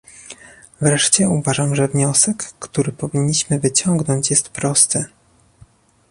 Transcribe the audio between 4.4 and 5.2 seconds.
prosty